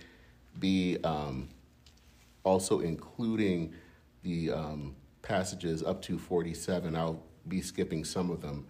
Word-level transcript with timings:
be 0.60 0.98
um, 1.06 1.48
also 2.44 2.82
including 2.82 3.74
the 4.24 4.52
um, 4.52 4.94
passages 5.22 5.84
up 5.84 6.02
to 6.02 6.20
47. 6.20 6.94
I'll 6.94 7.24
be 7.48 7.62
skipping 7.62 8.04
some 8.04 8.32
of 8.32 8.42
them, 8.42 8.68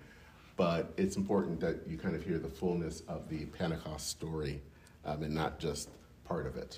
but 0.55 0.93
it's 0.97 1.17
important 1.17 1.59
that 1.61 1.79
you 1.87 1.97
kind 1.97 2.15
of 2.15 2.23
hear 2.23 2.37
the 2.37 2.47
fullness 2.47 3.01
of 3.07 3.27
the 3.27 3.45
Pentecost 3.45 4.07
story 4.07 4.61
um, 5.03 5.23
and 5.23 5.33
not 5.33 5.57
just 5.57 5.89
part 6.25 6.45
of 6.45 6.57
it. 6.57 6.77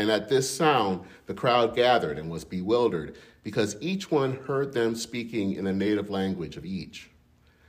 And 0.00 0.10
at 0.10 0.30
this 0.30 0.48
sound, 0.48 1.02
the 1.26 1.34
crowd 1.34 1.76
gathered 1.76 2.18
and 2.18 2.30
was 2.30 2.42
bewildered, 2.42 3.18
because 3.42 3.76
each 3.82 4.10
one 4.10 4.32
heard 4.32 4.72
them 4.72 4.94
speaking 4.94 5.52
in 5.52 5.66
the 5.66 5.74
native 5.74 6.08
language 6.08 6.56
of 6.56 6.64
each. 6.64 7.10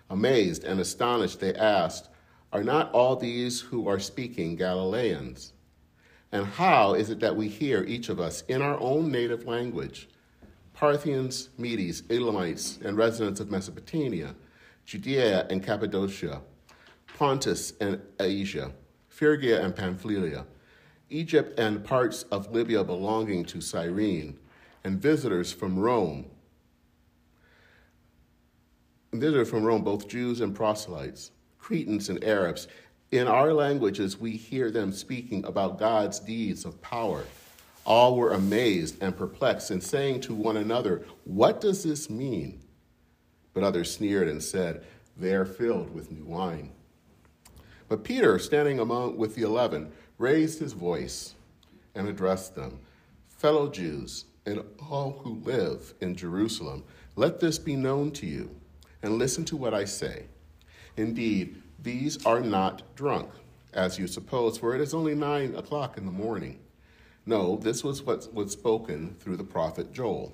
Amazed 0.09 0.63
and 0.63 0.79
astonished, 0.79 1.41
they 1.41 1.53
asked, 1.53 2.07
Are 2.53 2.63
not 2.63 2.89
all 2.93 3.17
these 3.17 3.59
who 3.59 3.85
are 3.89 3.99
speaking 3.99 4.55
Galileans? 4.55 5.51
And 6.31 6.45
how 6.45 6.93
is 6.93 7.09
it 7.09 7.19
that 7.19 7.35
we 7.35 7.49
hear 7.49 7.83
each 7.83 8.07
of 8.07 8.21
us 8.21 8.45
in 8.47 8.61
our 8.61 8.79
own 8.79 9.11
native 9.11 9.45
language? 9.45 10.07
Parthians, 10.73 11.49
Medes, 11.57 12.03
Elamites, 12.09 12.79
and 12.81 12.95
residents 12.95 13.41
of 13.41 13.51
Mesopotamia, 13.51 14.35
Judea 14.85 15.47
and 15.49 15.61
Cappadocia, 15.61 16.39
Pontus 17.17 17.73
and 17.81 18.01
Asia, 18.21 18.71
Phrygia 19.09 19.61
and 19.61 19.75
Pamphylia 19.75 20.45
Egypt 21.11 21.59
and 21.59 21.83
parts 21.83 22.23
of 22.31 22.51
Libya 22.53 22.83
belonging 22.83 23.43
to 23.45 23.61
Cyrene, 23.61 24.39
and 24.83 24.99
visitors 24.99 25.51
from 25.51 25.77
Rome. 25.77 26.25
Visitors 29.13 29.49
from 29.49 29.63
Rome, 29.63 29.83
both 29.83 30.07
Jews 30.07 30.39
and 30.39 30.55
proselytes, 30.55 31.31
Cretans 31.59 32.09
and 32.09 32.23
Arabs. 32.23 32.67
In 33.11 33.27
our 33.27 33.53
languages, 33.53 34.17
we 34.17 34.31
hear 34.31 34.71
them 34.71 34.93
speaking 34.93 35.43
about 35.45 35.77
God's 35.77 36.19
deeds 36.19 36.63
of 36.63 36.81
power. 36.81 37.25
All 37.85 38.15
were 38.15 38.31
amazed 38.31 39.01
and 39.01 39.15
perplexed 39.15 39.69
and 39.69 39.83
saying 39.83 40.21
to 40.21 40.33
one 40.33 40.55
another, 40.55 41.05
What 41.25 41.59
does 41.59 41.83
this 41.83 42.09
mean? 42.09 42.61
But 43.53 43.63
others 43.63 43.93
sneered 43.93 44.29
and 44.29 44.41
said, 44.41 44.85
They 45.17 45.33
are 45.33 45.45
filled 45.45 45.93
with 45.93 46.11
new 46.11 46.23
wine. 46.23 46.71
But 47.89 48.05
Peter, 48.05 48.39
standing 48.39 48.79
among 48.79 49.17
with 49.17 49.35
the 49.35 49.41
eleven, 49.41 49.91
raised 50.21 50.59
his 50.59 50.73
voice 50.73 51.33
and 51.95 52.07
addressed 52.07 52.55
them 52.55 52.79
Fellow 53.27 53.69
Jews 53.69 54.25
and 54.45 54.63
all 54.89 55.19
who 55.23 55.39
live 55.43 55.95
in 55.99 56.15
Jerusalem, 56.15 56.83
let 57.15 57.39
this 57.39 57.57
be 57.57 57.75
known 57.75 58.11
to 58.11 58.27
you, 58.27 58.55
and 59.01 59.17
listen 59.17 59.45
to 59.45 59.57
what 59.57 59.73
I 59.73 59.85
say. 59.85 60.25
Indeed, 60.95 61.61
these 61.81 62.23
are 62.25 62.39
not 62.39 62.83
drunk, 62.95 63.31
as 63.73 63.97
you 63.97 64.05
suppose, 64.05 64.59
for 64.59 64.75
it 64.75 64.81
is 64.81 64.93
only 64.93 65.15
nine 65.15 65.55
o'clock 65.55 65.97
in 65.97 66.05
the 66.05 66.11
morning. 66.11 66.59
No, 67.25 67.57
this 67.57 67.83
was 67.83 68.03
what 68.03 68.31
was 68.33 68.51
spoken 68.51 69.15
through 69.19 69.37
the 69.37 69.43
prophet 69.43 69.91
Joel. 69.91 70.33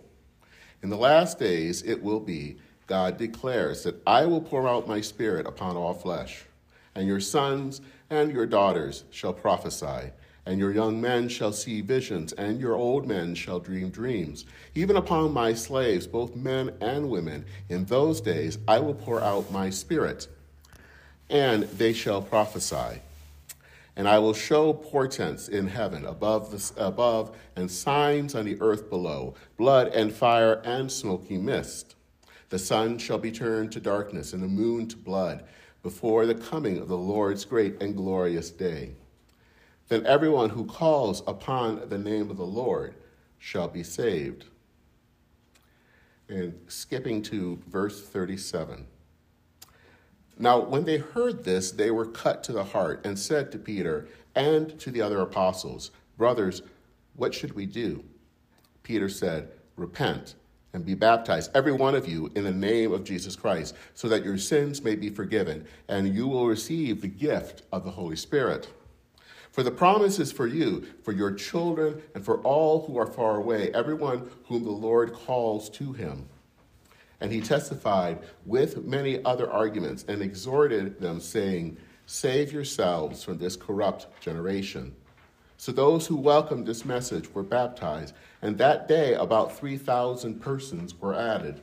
In 0.84 0.90
the 0.90 0.98
last 0.98 1.40
days 1.40 1.82
it 1.84 2.04
will 2.04 2.20
be, 2.20 2.58
God 2.88 3.18
declares, 3.18 3.84
that 3.84 4.02
I 4.06 4.26
will 4.26 4.42
pour 4.42 4.68
out 4.68 4.88
my 4.88 5.00
spirit 5.00 5.48
upon 5.48 5.78
all 5.78 5.94
flesh, 5.94 6.44
and 6.98 7.08
your 7.08 7.20
sons 7.20 7.80
and 8.10 8.32
your 8.32 8.48
daughters 8.48 9.04
shall 9.12 9.32
prophesy, 9.32 10.12
and 10.48 10.60
your 10.60 10.72
young 10.72 11.00
men 11.00 11.30
shall 11.30 11.54
see 11.54 11.80
visions, 11.80 12.34
and 12.34 12.60
your 12.60 12.74
old 12.74 13.08
men 13.08 13.36
shall 13.36 13.60
dream 13.60 13.90
dreams. 13.90 14.46
Even 14.74 14.96
upon 14.96 15.32
my 15.32 15.54
slaves, 15.54 16.08
both 16.08 16.36
men 16.36 16.72
and 16.82 17.08
women, 17.08 17.46
in 17.70 17.86
those 17.86 18.20
days 18.20 18.58
I 18.68 18.80
will 18.80 18.96
pour 18.96 19.22
out 19.22 19.52
my 19.52 19.70
spirit, 19.70 20.28
and 21.30 21.64
they 21.64 21.94
shall 21.94 22.22
prophesy. 22.22 23.02
And 23.96 24.08
I 24.08 24.18
will 24.18 24.34
show 24.34 24.74
portents 24.74 25.48
in 25.48 25.68
heaven 25.68 26.04
above, 26.04 26.50
the, 26.50 26.84
above 26.84 27.36
and 27.56 27.70
signs 27.70 28.34
on 28.34 28.46
the 28.46 28.60
earth 28.60 28.90
below 28.90 29.36
blood 29.56 29.90
and 29.90 30.12
fire 30.12 30.62
and 30.64 30.92
smoky 30.92 31.38
mist. 31.38 31.96
The 32.50 32.60
sun 32.60 32.98
shall 32.98 33.18
be 33.20 33.32
turned 33.32 33.72
to 33.74 33.80
darkness 33.80 34.34
and 34.34 34.42
the 34.42 34.48
moon 34.48 34.88
to 34.88 34.98
blood 34.98 35.44
before 35.84 36.26
the 36.26 36.36
coming 36.36 36.78
of 36.78 36.88
the 36.88 36.98
Lord's 36.98 37.46
great 37.46 37.82
and 37.82 37.96
glorious 37.96 38.50
day. 38.50 38.92
Then 39.88 40.06
everyone 40.06 40.50
who 40.50 40.66
calls 40.66 41.24
upon 41.28 41.90
the 41.90 41.98
name 41.98 42.30
of 42.30 42.38
the 42.38 42.46
Lord 42.46 42.96
shall 43.40 43.68
be 43.68 43.84
saved. 43.84 44.46
And 46.28 46.60
skipping 46.68 47.22
to 47.24 47.62
verse 47.68 48.06
37. 48.06 48.86
Now, 50.40 50.60
when 50.60 50.86
they 50.86 50.98
heard 50.98 51.44
this, 51.44 51.72
they 51.72 51.90
were 51.90 52.06
cut 52.06 52.44
to 52.44 52.52
the 52.52 52.66
heart 52.66 53.06
and 53.06 53.18
said 53.18 53.52
to 53.52 53.58
Peter 53.58 54.08
and 54.36 54.78
to 54.80 54.92
the 54.92 55.02
other 55.02 55.22
apostles, 55.22 55.92
Brothers, 56.18 56.62
what 57.16 57.34
should 57.34 57.54
we 57.54 57.66
do? 57.66 58.04
Peter 58.84 59.10
said, 59.10 59.50
Repent 59.76 60.36
and 60.74 60.86
be 60.86 60.94
baptized, 60.94 61.52
every 61.54 61.72
one 61.72 61.96
of 61.96 62.08
you, 62.08 62.32
in 62.36 62.44
the 62.44 62.52
name 62.52 62.92
of 62.92 63.04
Jesus 63.04 63.36
Christ, 63.36 63.76
so 63.94 64.08
that 64.10 64.24
your 64.24 64.38
sins 64.38 64.84
may 64.84 64.96
be 64.96 65.10
forgiven, 65.10 65.66
and 65.88 66.14
you 66.14 66.28
will 66.28 66.48
receive 66.48 67.02
the 67.02 67.08
gift 67.08 67.64
of 67.72 67.84
the 67.84 67.92
Holy 67.92 68.16
Spirit. 68.16 68.70
For 69.52 69.64
the 69.64 69.72
promise 69.72 70.20
is 70.20 70.32
for 70.32 70.46
you, 70.46 70.86
for 71.04 71.12
your 71.12 71.32
children, 71.32 72.02
and 72.14 72.24
for 72.24 72.40
all 72.42 72.86
who 72.86 72.98
are 72.98 73.08
far 73.08 73.38
away, 73.38 73.72
everyone 73.74 74.30
whom 74.46 74.64
the 74.64 74.70
Lord 74.72 75.14
calls 75.14 75.70
to 75.72 75.94
him. 75.94 76.28
And 77.20 77.32
he 77.32 77.42
testified 77.42 78.20
with 78.46 78.86
many 78.86 79.24
other 79.26 79.50
arguments 79.50 80.06
and 80.08 80.22
exhorted 80.22 81.00
them, 81.00 81.20
saying, 81.20 81.78
Save 82.06 82.54
yourselves 82.54 83.24
from 83.24 83.40
this 83.40 83.56
corrupt 83.56 84.22
generation. 84.22 84.96
So 85.58 85.72
those 85.72 86.06
who 86.06 86.16
welcomed 86.16 86.68
this 86.68 86.86
message 86.86 87.34
were 87.34 87.44
baptized, 87.44 88.14
and 88.42 88.58
that 88.58 88.88
day 88.88 89.16
about 89.16 89.58
3,000 89.58 90.40
persons 90.40 91.00
were 91.00 91.16
added. 91.16 91.62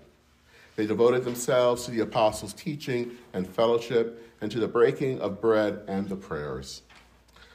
They 0.74 0.86
devoted 0.86 1.24
themselves 1.24 1.84
to 1.84 1.92
the 1.92 2.00
apostles' 2.00 2.52
teaching 2.52 3.12
and 3.32 3.48
fellowship, 3.48 4.20
and 4.40 4.50
to 4.50 4.58
the 4.58 4.68
breaking 4.68 5.20
of 5.20 5.40
bread 5.40 5.80
and 5.86 6.08
the 6.08 6.16
prayers. 6.16 6.82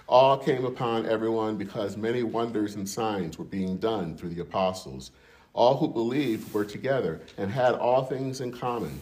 All 0.07 0.38
came 0.38 0.65
upon 0.65 1.06
everyone 1.06 1.57
because 1.57 1.97
many 1.97 2.24
wonders 2.24 2.75
and 2.75 2.88
signs 2.88 3.38
were 3.38 3.45
being 3.45 3.77
done 3.77 4.18
through 4.18 4.30
the 4.30 4.42
apostles. 4.42 5.12
All 5.53 5.77
who 5.77 5.88
believed 5.88 6.51
were 6.53 6.65
together 6.65 7.21
and 7.38 7.51
had 7.51 7.75
all 7.75 8.06
things 8.06 8.42
in 8.42 8.51
common. 8.51 9.00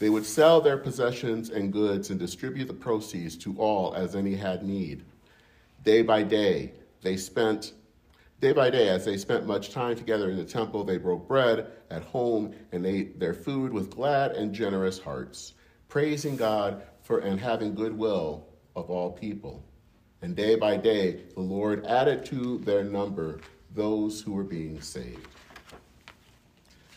They 0.00 0.10
would 0.10 0.26
sell 0.26 0.60
their 0.60 0.76
possessions 0.76 1.50
and 1.50 1.72
goods 1.72 2.10
and 2.10 2.18
distribute 2.18 2.66
the 2.66 2.74
proceeds 2.74 3.36
to 3.36 3.56
all 3.56 3.94
as 3.94 4.16
any 4.16 4.34
had 4.34 4.62
need. 4.62 5.04
Day 5.82 6.02
by 6.02 6.22
day, 6.22 6.72
they 7.02 7.16
spent 7.16 7.72
day 8.40 8.52
by 8.52 8.70
day 8.70 8.88
as 8.88 9.04
they 9.04 9.16
spent 9.16 9.46
much 9.46 9.70
time 9.70 9.96
together 9.96 10.30
in 10.30 10.36
the 10.36 10.44
temple 10.44 10.82
they 10.82 10.96
broke 10.96 11.28
bread 11.28 11.70
at 11.90 12.02
home 12.02 12.54
and 12.72 12.86
ate 12.86 13.20
their 13.20 13.34
food 13.34 13.72
with 13.72 13.90
glad 13.90 14.32
and 14.32 14.54
generous 14.54 14.98
hearts 14.98 15.52
praising 15.88 16.36
god 16.36 16.82
for 17.02 17.18
and 17.18 17.40
having 17.40 17.74
goodwill 17.74 18.46
of 18.76 18.88
all 18.88 19.10
people. 19.10 19.62
And 20.22 20.36
day 20.36 20.54
by 20.54 20.76
day, 20.76 21.22
the 21.34 21.40
Lord 21.40 21.84
added 21.86 22.24
to 22.26 22.58
their 22.58 22.84
number 22.84 23.40
those 23.74 24.20
who 24.20 24.32
were 24.32 24.44
being 24.44 24.80
saved. 24.80 25.26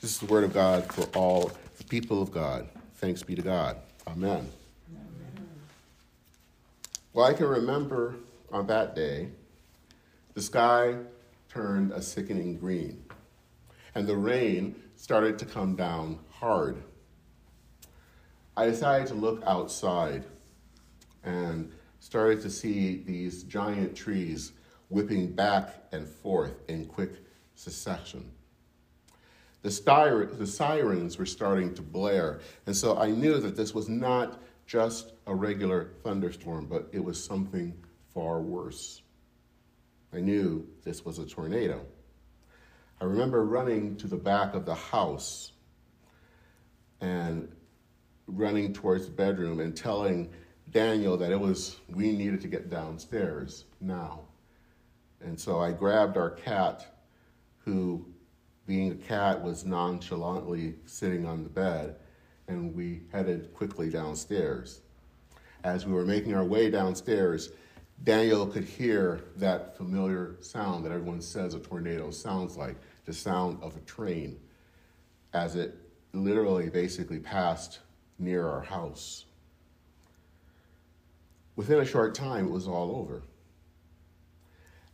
This 0.01 0.11
is 0.11 0.19
the 0.19 0.25
word 0.27 0.43
of 0.43 0.53
God 0.53 0.85
for 0.91 1.05
all 1.17 1.51
the 1.77 1.83
people 1.85 2.21
of 2.21 2.31
God. 2.31 2.67
Thanks 2.95 3.23
be 3.23 3.35
to 3.35 3.41
God. 3.41 3.77
Amen. 4.07 4.47
Amen. 4.91 5.49
Well, 7.13 7.25
I 7.25 7.33
can 7.33 7.47
remember 7.47 8.15
on 8.53 8.67
that 8.67 8.95
day, 8.95 9.29
the 10.35 10.41
sky 10.41 10.95
turned 11.49 11.91
a 11.91 12.01
sickening 12.01 12.57
green, 12.57 13.03
and 13.95 14.07
the 14.07 14.15
rain 14.15 14.75
started 14.95 15.39
to 15.39 15.45
come 15.45 15.75
down 15.75 16.19
hard. 16.29 16.81
I 18.55 18.67
decided 18.67 19.07
to 19.07 19.15
look 19.15 19.41
outside 19.45 20.25
and 21.23 21.71
started 21.99 22.41
to 22.41 22.49
see 22.49 22.97
these 22.97 23.43
giant 23.43 23.95
trees 23.95 24.51
whipping 24.89 25.33
back 25.33 25.85
and 25.91 26.07
forth 26.07 26.53
in 26.67 26.85
quick 26.85 27.13
succession. 27.55 28.31
The, 29.63 29.69
styr- 29.69 30.37
the 30.37 30.45
sirens 30.45 31.17
were 31.17 31.25
starting 31.25 31.73
to 31.75 31.81
blare, 31.81 32.41
and 32.67 32.75
so 32.75 32.97
I 32.97 33.09
knew 33.09 33.39
that 33.39 33.55
this 33.55 33.73
was 33.73 33.89
not 33.89 34.39
just 34.67 35.13
a 35.25 35.33
regular 35.33 35.89
thunderstorm, 36.03 36.67
but 36.67 36.89
it 36.91 37.03
was 37.03 37.23
something 37.23 37.73
far 38.13 38.41
worse. 38.41 39.01
I 40.13 40.19
knew 40.19 40.67
this 40.83 41.03
was 41.03 41.19
a 41.19 41.25
tornado. 41.25 41.85
I 43.01 43.05
remember 43.05 43.43
running 43.43 43.97
to 43.97 44.07
the 44.07 44.17
back 44.17 44.53
of 44.53 44.65
the 44.65 44.75
house 44.75 45.53
and 47.01 47.51
running 48.27 48.73
towards 48.73 49.05
the 49.05 49.11
bedroom 49.11 49.59
and 49.59 49.75
telling 49.75 50.29
Daniel 50.71 51.17
that 51.17 51.31
it 51.31 51.39
was 51.39 51.77
we 51.89 52.11
needed 52.11 52.41
to 52.41 52.47
get 52.47 52.69
downstairs 52.69 53.65
now. 53.81 54.21
And 55.21 55.39
so 55.39 55.59
I 55.59 55.71
grabbed 55.71 56.17
our 56.17 56.29
cat, 56.29 56.85
who, 57.59 58.05
being 58.65 58.91
a 58.91 58.95
cat, 58.95 59.41
was 59.41 59.65
nonchalantly 59.65 60.75
sitting 60.85 61.25
on 61.25 61.43
the 61.43 61.49
bed, 61.49 61.95
and 62.47 62.75
we 62.75 63.01
headed 63.11 63.53
quickly 63.53 63.89
downstairs. 63.89 64.81
As 65.63 65.85
we 65.85 65.93
were 65.93 66.05
making 66.05 66.35
our 66.35 66.43
way 66.43 66.69
downstairs, 66.69 67.51
Daniel 68.03 68.45
could 68.45 68.65
hear 68.65 69.21
that 69.37 69.77
familiar 69.77 70.35
sound 70.41 70.83
that 70.83 70.91
everyone 70.91 71.21
says 71.21 71.53
a 71.53 71.59
tornado 71.59 72.11
sounds 72.11 72.57
like 72.57 72.75
the 73.05 73.13
sound 73.13 73.57
of 73.61 73.77
a 73.77 73.79
train 73.81 74.37
as 75.33 75.55
it 75.55 75.75
literally 76.11 76.69
basically 76.69 77.19
passed 77.19 77.79
near 78.19 78.47
our 78.47 78.61
house. 78.61 79.25
Within 81.55 81.79
a 81.79 81.85
short 81.85 82.13
time, 82.13 82.47
it 82.47 82.51
was 82.51 82.67
all 82.67 82.95
over. 82.95 83.23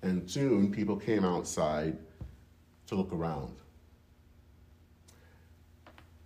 And 0.01 0.29
soon 0.29 0.71
people 0.71 0.95
came 0.95 1.25
outside 1.25 1.97
to 2.87 2.95
look 2.95 3.11
around. 3.11 3.55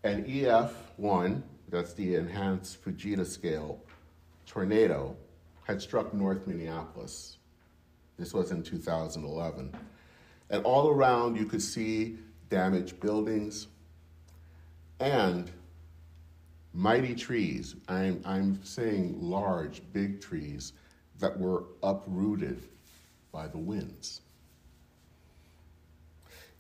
An 0.03 0.25
EF1, 0.25 1.41
that's 1.69 1.93
the 1.93 2.15
enhanced 2.15 2.83
Fujita 2.83 3.25
scale 3.25 3.79
tornado, 4.45 5.15
had 5.63 5.81
struck 5.81 6.13
North 6.13 6.45
Minneapolis. 6.47 7.37
This 8.17 8.33
was 8.33 8.51
in 8.51 8.63
2011. 8.63 9.73
And 10.49 10.63
all 10.65 10.89
around, 10.89 11.35
you 11.37 11.45
could 11.45 11.61
see 11.61 12.17
damaged 12.49 12.99
buildings 12.99 13.67
and 14.99 15.49
mighty 16.73 17.15
trees. 17.15 17.75
I'm, 17.87 18.21
I'm 18.25 18.63
saying 18.63 19.17
large, 19.19 19.81
big 19.93 20.21
trees 20.21 20.73
that 21.19 21.39
were 21.39 21.63
uprooted 21.81 22.63
by 23.31 23.47
the 23.47 23.57
winds. 23.57 24.21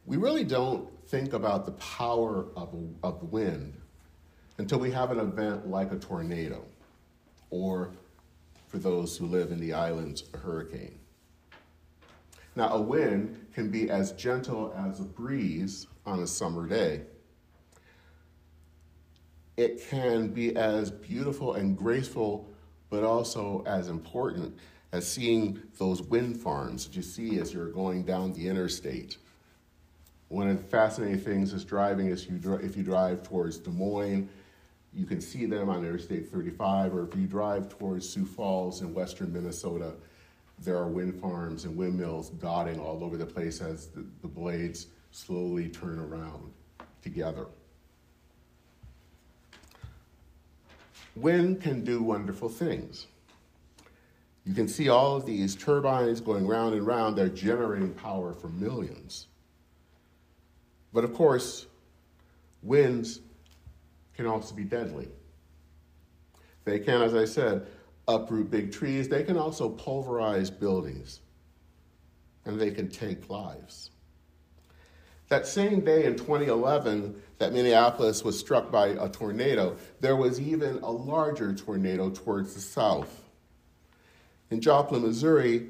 We 0.05 0.17
really 0.17 0.43
don't 0.43 0.89
think 1.07 1.33
about 1.33 1.65
the 1.65 1.71
power 1.73 2.47
of, 2.55 2.75
of 3.03 3.19
the 3.19 3.25
wind 3.25 3.73
until 4.57 4.79
we 4.79 4.91
have 4.91 5.11
an 5.11 5.19
event 5.19 5.67
like 5.67 5.91
a 5.91 5.97
tornado, 5.97 6.63
or 7.49 7.91
for 8.73 8.79
those 8.79 9.15
who 9.15 9.27
live 9.27 9.51
in 9.51 9.59
the 9.59 9.71
islands, 9.71 10.23
a 10.33 10.37
hurricane. 10.37 10.97
Now, 12.55 12.73
a 12.73 12.81
wind 12.81 13.45
can 13.53 13.69
be 13.69 13.89
as 13.89 14.11
gentle 14.13 14.73
as 14.75 14.99
a 14.99 15.03
breeze 15.03 15.85
on 16.05 16.19
a 16.19 16.27
summer 16.27 16.67
day 16.67 17.03
it 19.57 19.87
can 19.87 20.29
be 20.29 20.55
as 20.55 20.89
beautiful 20.89 21.53
and 21.53 21.77
graceful, 21.77 22.47
but 22.89 23.03
also 23.03 23.63
as 23.67 23.87
important 23.87 24.57
as 24.91 25.07
seeing 25.07 25.61
those 25.77 26.01
wind 26.01 26.37
farms 26.37 26.85
that 26.85 26.95
you 26.95 27.01
see 27.01 27.39
as 27.39 27.53
you're 27.53 27.71
going 27.71 28.03
down 28.03 28.33
the 28.33 28.47
interstate. 28.47 29.17
One 30.29 30.49
of 30.49 30.57
the 30.57 30.63
fascinating 30.63 31.19
things 31.19 31.53
is 31.53 31.63
driving 31.63 32.07
is 32.07 32.27
you 32.27 32.39
if 32.55 32.75
you 32.75 32.83
drive 32.83 33.23
towards 33.23 33.59
Des 33.59 33.69
Moines, 33.69 34.29
you 34.95 35.05
can 35.05 35.19
see 35.19 35.45
them 35.45 35.69
on 35.69 35.79
Interstate 35.79 36.29
35, 36.29 36.93
or 36.93 37.07
if 37.07 37.15
you 37.15 37.25
drive 37.25 37.69
towards 37.69 38.07
Sioux 38.07 38.25
Falls 38.25 38.81
in 38.81 38.93
western 38.93 39.33
Minnesota, 39.33 39.93
there 40.59 40.77
are 40.77 40.87
wind 40.87 41.19
farms 41.19 41.65
and 41.65 41.75
windmills 41.75 42.29
dotting 42.29 42.79
all 42.79 43.03
over 43.03 43.17
the 43.17 43.25
place 43.25 43.59
as 43.59 43.87
the, 43.87 44.05
the 44.21 44.27
blades 44.27 44.87
slowly 45.11 45.67
turn 45.69 45.99
around 45.99 46.51
together. 47.01 47.47
Wind 51.15 51.61
can 51.61 51.83
do 51.83 52.01
wonderful 52.01 52.49
things. 52.49 53.07
You 54.45 54.53
can 54.53 54.67
see 54.67 54.89
all 54.89 55.15
of 55.15 55.25
these 55.25 55.55
turbines 55.55 56.19
going 56.19 56.47
round 56.47 56.73
and 56.73 56.85
round, 56.85 57.15
they're 57.15 57.29
generating 57.29 57.93
power 57.93 58.33
for 58.33 58.49
millions. 58.49 59.27
But 60.91 61.03
of 61.03 61.13
course, 61.13 61.67
winds 62.61 63.21
can 64.15 64.25
also 64.25 64.53
be 64.55 64.63
deadly. 64.63 65.07
They 66.65 66.79
can, 66.79 67.01
as 67.01 67.13
I 67.13 67.25
said, 67.25 67.67
uproot 68.07 68.49
big 68.49 68.71
trees. 68.71 69.09
They 69.09 69.23
can 69.23 69.37
also 69.37 69.69
pulverize 69.69 70.49
buildings, 70.49 71.19
and 72.45 72.59
they 72.59 72.71
can 72.71 72.89
take 72.89 73.29
lives. 73.29 73.91
That 75.29 75.47
same 75.47 75.81
day 75.81 76.05
in 76.05 76.15
2011 76.15 77.21
that 77.39 77.53
Minneapolis 77.53 78.23
was 78.23 78.37
struck 78.37 78.71
by 78.71 78.89
a 78.89 79.09
tornado, 79.09 79.75
there 79.99 80.15
was 80.15 80.39
even 80.39 80.77
a 80.83 80.91
larger 80.91 81.53
tornado 81.53 82.09
towards 82.09 82.53
the 82.53 82.61
south. 82.61 83.23
In 84.51 84.61
Joplin, 84.61 85.01
Missouri, 85.01 85.69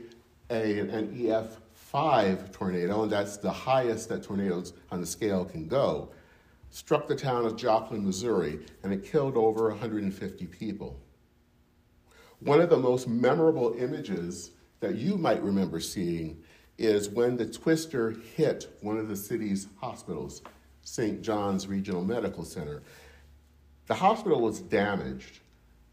a, 0.49 0.79
an 0.79 1.15
EF5 1.15 2.51
tornado, 2.51 3.03
and 3.03 3.11
that's 3.11 3.37
the 3.37 3.51
highest 3.51 4.09
that 4.09 4.23
tornadoes 4.23 4.73
on 4.91 4.99
the 4.99 5.07
scale 5.07 5.45
can 5.45 5.67
go, 5.67 6.09
struck 6.73 7.07
the 7.07 7.15
town 7.15 7.45
of 7.45 7.55
Joplin, 7.55 8.03
Missouri, 8.03 8.57
and 8.81 8.91
it 8.91 9.05
killed 9.05 9.37
over 9.37 9.69
150 9.69 10.47
people. 10.47 10.99
One 12.39 12.59
of 12.59 12.71
the 12.71 12.77
most 12.77 13.07
memorable 13.07 13.75
images 13.77 14.49
that 14.79 14.95
you 14.95 15.15
might 15.15 15.43
remember 15.43 15.79
seeing 15.79 16.41
is 16.79 17.09
when 17.09 17.37
the 17.37 17.45
twister 17.45 18.15
hit 18.35 18.75
one 18.81 18.97
of 18.97 19.07
the 19.07 19.15
city's 19.15 19.67
hospitals, 19.79 20.41
St. 20.81 21.21
John's 21.21 21.67
Regional 21.67 22.03
Medical 22.03 22.43
Center. 22.43 22.81
The 23.85 23.93
hospital 23.93 24.41
was 24.41 24.59
damaged. 24.59 25.41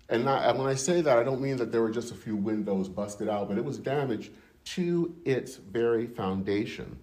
And, 0.08 0.24
not, 0.24 0.56
when 0.56 0.66
I 0.66 0.74
say 0.76 1.02
that, 1.02 1.18
I 1.18 1.22
don't 1.22 1.42
mean 1.42 1.58
that 1.58 1.70
there 1.70 1.82
were 1.82 1.90
just 1.90 2.10
a 2.10 2.16
few 2.16 2.36
windows 2.36 2.88
busted 2.88 3.28
out, 3.28 3.48
but 3.48 3.58
it 3.58 3.64
was 3.64 3.76
damaged 3.76 4.32
to 4.64 5.14
its 5.26 5.56
very 5.56 6.06
foundation. 6.06 6.98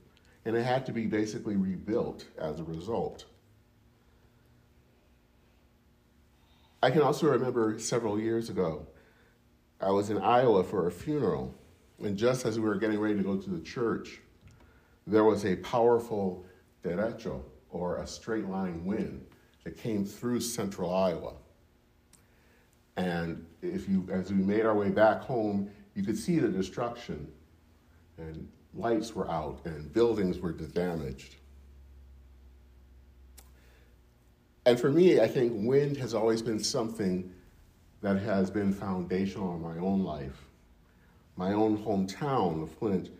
And 0.45 0.55
it 0.57 0.63
had 0.63 0.83
to 0.87 0.91
be 0.91 1.05
basically 1.05 1.55
rebuilt 1.55 2.25
as 2.39 2.59
a 2.59 2.63
result. 2.63 3.25
I 6.81 6.91
can 6.91 7.01
also 7.01 7.27
remember 7.27 7.79
several 7.79 8.19
years 8.19 8.49
ago, 8.49 8.87
I 9.81 9.91
was 9.91 10.09
in 10.09 10.17
Iowa 10.17 10.63
for 10.63 10.87
a 10.87 10.91
funeral 10.91 11.53
and 12.03 12.17
just 12.17 12.45
as 12.45 12.59
we 12.59 12.65
were 12.65 12.75
getting 12.75 12.99
ready 12.99 13.15
to 13.15 13.23
go 13.23 13.37
to 13.37 13.49
the 13.49 13.59
church, 13.59 14.19
there 15.05 15.23
was 15.23 15.45
a 15.45 15.55
powerful 15.57 16.45
derecho, 16.83 17.41
or 17.69 17.97
a 17.97 18.07
straight 18.07 18.47
line 18.47 18.85
wind, 18.85 19.25
that 19.63 19.77
came 19.77 20.05
through 20.05 20.39
central 20.39 20.93
Iowa. 20.93 21.33
And 22.95 23.45
if 23.61 23.89
you, 23.89 24.07
as 24.11 24.31
we 24.31 24.43
made 24.43 24.65
our 24.65 24.75
way 24.75 24.89
back 24.89 25.21
home, 25.21 25.69
you 25.95 26.03
could 26.03 26.17
see 26.17 26.39
the 26.39 26.47
destruction, 26.47 27.27
and 28.17 28.47
lights 28.73 29.15
were 29.15 29.29
out, 29.29 29.59
and 29.65 29.91
buildings 29.91 30.39
were 30.39 30.51
damaged. 30.51 31.35
And 34.67 34.77
for 34.77 34.91
me, 34.91 35.21
I 35.21 35.27
think 35.27 35.53
wind 35.55 35.95
has 35.97 36.13
always 36.13 36.41
been 36.41 36.59
something 36.59 37.33
that 38.01 38.19
has 38.19 38.51
been 38.51 38.73
foundational 38.73 39.55
in 39.55 39.61
my 39.61 39.77
own 39.77 40.03
life 40.03 40.43
my 41.37 41.53
own 41.53 41.77
hometown 41.77 42.63
of 42.63 42.71
Flint 42.71 43.11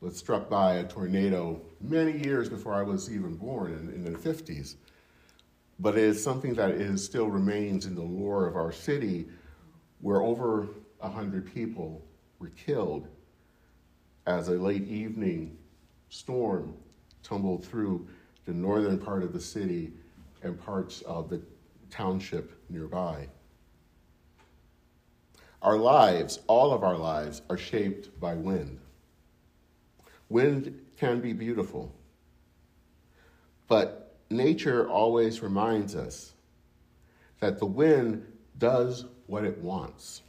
was 0.00 0.16
struck 0.16 0.48
by 0.48 0.76
a 0.76 0.84
tornado 0.84 1.60
many 1.80 2.18
years 2.24 2.48
before 2.48 2.74
I 2.74 2.82
was 2.82 3.12
even 3.12 3.36
born 3.36 3.72
in, 3.72 4.06
in 4.06 4.12
the 4.12 4.18
50s. 4.18 4.76
But 5.78 5.96
it 5.96 6.04
is 6.04 6.22
something 6.22 6.54
that 6.54 6.70
is 6.70 7.04
still 7.04 7.28
remains 7.28 7.86
in 7.86 7.94
the 7.94 8.02
lore 8.02 8.46
of 8.46 8.56
our 8.56 8.72
city, 8.72 9.28
where 10.00 10.22
over 10.22 10.68
100 11.00 11.52
people 11.54 12.02
were 12.38 12.50
killed 12.50 13.08
as 14.26 14.48
a 14.48 14.52
late 14.52 14.88
evening 14.88 15.56
storm 16.08 16.74
tumbled 17.22 17.64
through 17.64 18.08
the 18.46 18.52
northern 18.52 18.98
part 18.98 19.22
of 19.22 19.32
the 19.32 19.40
city 19.40 19.92
and 20.42 20.58
parts 20.58 21.02
of 21.02 21.28
the 21.28 21.40
township 21.90 22.52
nearby. 22.68 23.28
Our 25.62 25.76
lives, 25.76 26.40
all 26.46 26.72
of 26.72 26.82
our 26.82 26.96
lives, 26.96 27.42
are 27.50 27.58
shaped 27.58 28.18
by 28.18 28.34
wind. 28.34 28.78
Wind 30.28 30.80
can 30.96 31.20
be 31.20 31.32
beautiful, 31.32 31.92
but 33.68 34.16
nature 34.30 34.88
always 34.88 35.42
reminds 35.42 35.94
us 35.94 36.32
that 37.40 37.58
the 37.58 37.66
wind 37.66 38.24
does 38.58 39.06
what 39.26 39.44
it 39.44 39.58
wants. 39.58 40.22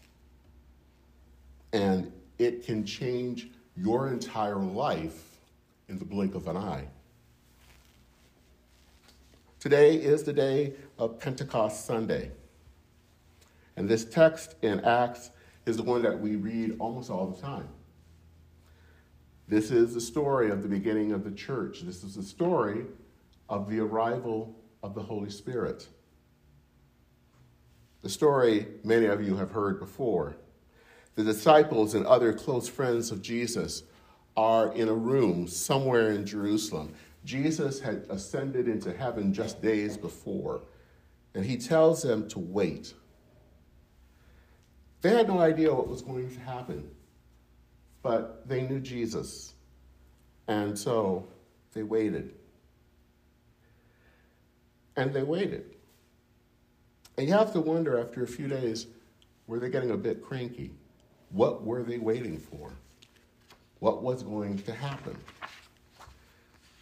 And 1.74 2.12
it 2.38 2.66
can 2.66 2.86
change 2.86 3.50
your 3.76 4.08
entire 4.08 4.58
life 4.58 5.38
in 5.88 5.98
the 5.98 6.06
blink 6.06 6.36
of 6.36 6.48
an 6.48 6.58
eye. 6.58 6.88
Today 9.62 9.94
is 9.94 10.24
the 10.24 10.34
day 10.34 10.74
of 10.98 11.20
Pentecost 11.20 11.86
Sunday. 11.86 12.32
And 13.78 13.88
this 13.88 14.04
text 14.04 14.56
in 14.64 14.80
Acts 14.80 15.30
is 15.68 15.78
the 15.78 15.84
one 15.84 16.02
that 16.02 16.20
we 16.20 16.36
read 16.36 16.78
almost 16.80 17.12
all 17.12 17.28
the 17.28 17.40
time. 17.40 17.68
This 19.48 19.70
is 19.70 19.94
the 19.94 20.02
story 20.02 20.50
of 20.50 20.64
the 20.64 20.68
beginning 20.68 21.12
of 21.12 21.24
the 21.24 21.30
church. 21.30 21.82
This 21.82 22.04
is 22.04 22.16
the 22.16 22.24
story 22.24 22.88
of 23.50 23.70
the 23.70 23.80
arrival 23.82 24.56
of 24.82 24.96
the 24.96 25.04
Holy 25.04 25.30
Spirit. 25.30 25.88
The 28.02 28.10
story 28.10 28.66
many 28.84 29.06
of 29.06 29.24
you 29.24 29.36
have 29.36 29.52
heard 29.52 29.80
before. 29.80 30.38
The 31.14 31.24
disciples 31.24 31.94
and 31.94 32.08
other 32.08 32.34
close 32.34 32.68
friends 32.68 33.12
of 33.12 33.22
Jesus 33.22 33.84
are 34.36 34.74
in 34.74 34.88
a 34.88 34.96
room 34.96 35.48
somewhere 35.48 36.10
in 36.10 36.26
Jerusalem. 36.26 36.96
Jesus 37.24 37.80
had 37.80 38.06
ascended 38.10 38.68
into 38.68 38.92
heaven 38.94 39.34
just 39.34 39.62
days 39.62 39.98
before, 39.98 40.62
and 41.36 41.46
he 41.46 41.58
tells 41.58 42.02
them 42.02 42.28
to 42.30 42.40
wait. 42.40 42.94
They 45.02 45.10
had 45.10 45.28
no 45.28 45.40
idea 45.40 45.74
what 45.74 45.88
was 45.88 46.02
going 46.02 46.32
to 46.32 46.40
happen, 46.40 46.90
but 48.02 48.48
they 48.48 48.64
knew 48.64 48.80
Jesus, 48.80 49.54
and 50.48 50.78
so 50.78 51.28
they 51.74 51.84
waited. 51.84 52.34
And 54.96 55.14
they 55.14 55.24
waited. 55.24 55.76
And 57.18 57.28
you 57.28 57.34
have 57.34 57.54
to 57.54 57.62
wonder 57.62 58.00
after 58.00 58.24
a 58.24 58.28
few 58.28 58.48
days, 58.48 58.88
were 59.48 59.60
they 59.60 59.70
getting 59.70 59.92
a 59.92 59.98
bit 59.98 60.24
cranky? 60.24 60.72
What 61.30 61.64
were 61.64 61.84
they 61.84 61.98
waiting 61.98 62.38
for? 62.38 62.72
What 63.80 64.04
was 64.04 64.24
going 64.24 64.60
to 64.60 64.74
happen? 64.74 65.18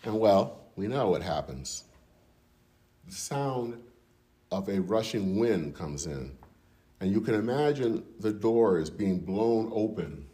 And 0.04 0.20
well, 0.20 0.62
we 0.76 0.88
know 0.88 1.10
what 1.10 1.22
happens. 1.22 1.84
The 3.08 3.16
sound 3.16 3.82
of 4.52 4.70
a 4.70 4.80
rushing 4.80 5.38
wind 5.38 5.76
comes 5.76 6.06
in, 6.06 6.38
and 7.00 7.12
you 7.12 7.22
can 7.22 7.36
imagine 7.36 8.04
the 8.20 8.32
doors 8.32 8.90
being 8.90 9.20
blown 9.20 9.70
open, 9.74 10.26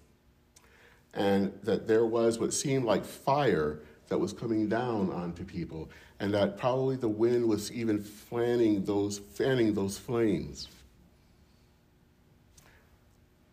and 1.13 1.51
that 1.63 1.87
there 1.87 2.05
was 2.05 2.39
what 2.39 2.53
seemed 2.53 2.85
like 2.85 3.03
fire 3.05 3.81
that 4.07 4.17
was 4.17 4.33
coming 4.33 4.69
down 4.69 5.11
onto 5.11 5.43
people, 5.43 5.89
and 6.19 6.33
that 6.33 6.57
probably 6.57 6.95
the 6.95 7.07
wind 7.07 7.47
was 7.47 7.71
even 7.71 7.99
fanning 7.99 8.83
those, 8.85 9.19
fanning 9.19 9.73
those 9.73 9.97
flames. 9.97 10.67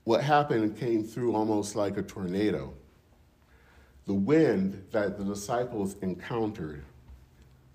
What 0.05 0.23
happened 0.23 0.77
came 0.77 1.05
through 1.05 1.35
almost 1.35 1.77
like 1.77 1.97
a 1.97 2.03
tornado. 2.03 2.75
The 4.07 4.15
wind 4.15 4.87
that 4.91 5.19
the 5.19 5.25
disciples 5.25 5.97
encountered 6.03 6.85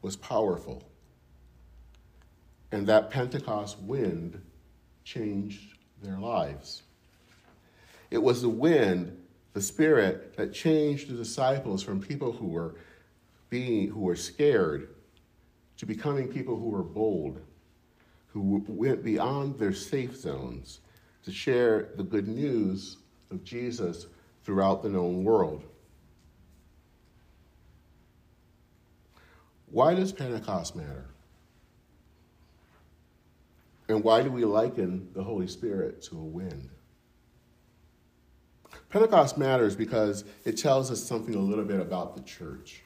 was 0.02 0.16
powerful. 0.16 0.84
And 2.72 2.86
that 2.88 3.10
Pentecost 3.10 3.80
wind 3.80 4.42
changed 5.04 5.78
their 6.02 6.20
lives. 6.20 6.84
It 8.12 8.18
was 8.18 8.42
the 8.42 8.50
wind, 8.50 9.18
the 9.54 9.62
spirit, 9.62 10.36
that 10.38 10.54
changed 10.54 11.10
the 11.10 11.16
disciples 11.16 11.82
from 11.82 12.02
people 12.02 12.32
who 12.32 12.48
were 12.48 12.76
being 13.50 13.90
who 13.90 14.02
were 14.02 14.16
scared 14.16 14.90
to 15.78 15.86
becoming 15.86 16.28
people 16.28 16.58
who 16.58 16.70
were 16.70 16.84
bold, 16.84 17.40
who 18.28 18.64
went 18.68 19.04
beyond 19.04 19.58
their 19.58 19.74
safe 19.74 20.16
zones 20.16 20.82
to 21.24 21.32
share 21.32 21.90
the 21.96 22.04
good 22.04 22.28
news 22.28 22.98
of 23.32 23.44
Jesus 23.44 24.08
throughout 24.44 24.84
the 24.84 24.90
known 24.90 25.24
world. 25.24 25.64
Why 29.70 29.94
does 29.94 30.12
Pentecost 30.12 30.76
matter? 30.76 31.06
And 33.90 34.04
why 34.04 34.22
do 34.22 34.32
we 34.32 34.46
liken 34.46 35.10
the 35.14 35.24
Holy 35.24 35.48
Spirit 35.48 36.02
to 36.04 36.18
a 36.18 36.24
wind? 36.24 36.70
Pentecost 38.90 39.38
matters 39.38 39.76
because 39.76 40.24
it 40.46 40.58
tells 40.58 40.92
us 40.92 41.04
something 41.04 41.36
a 41.36 41.40
little 41.40 41.66
bit 41.66 41.80
about 41.80 42.16
the 42.16 42.22
church. 42.22 42.82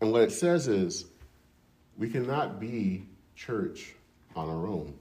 And 0.00 0.12
what 0.12 0.22
it 0.22 0.32
says 0.32 0.68
is 0.68 1.06
we 1.96 2.08
cannot 2.08 2.58
be 2.58 3.06
church 3.36 3.94
on 4.34 4.48
our 4.48 4.66
own. 4.66 4.94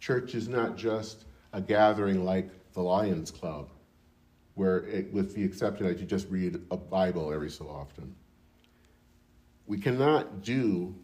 Church 0.00 0.34
is 0.34 0.48
not 0.48 0.76
just 0.76 1.24
a 1.52 1.60
gathering 1.60 2.24
like 2.24 2.50
the 2.74 2.82
Lions 2.82 3.30
Club, 3.30 3.70
where, 4.54 4.84
it, 4.84 5.12
with 5.12 5.34
the 5.34 5.42
exception 5.42 5.86
that 5.86 5.98
you 5.98 6.06
just 6.06 6.28
read 6.28 6.60
a 6.70 6.76
Bible 6.76 7.32
every 7.32 7.50
so 7.50 7.66
often. 7.68 8.14
We 9.66 9.78
cannot 9.78 10.42
do 10.42 10.94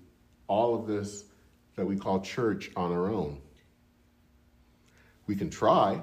all 0.46 0.74
of 0.74 0.86
this 0.86 1.24
that 1.76 1.86
we 1.86 1.96
call 1.96 2.20
church 2.20 2.70
on 2.76 2.92
our 2.92 3.08
own. 3.08 3.40
We 5.26 5.36
can 5.36 5.50
try, 5.50 6.02